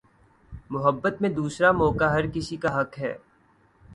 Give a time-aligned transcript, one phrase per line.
[0.69, 3.13] محبت میں دوسرا موقع ہر کسی کا حق ہے